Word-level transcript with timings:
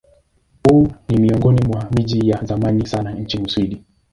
Huu 0.69 0.87
ni 1.09 1.17
miongoni 1.17 1.61
mwa 1.67 1.87
miji 1.91 2.29
ya 2.29 2.43
zamani 2.45 2.87
sana 2.87 3.11
nchini 3.13 3.43
Uswidi. 3.45 3.83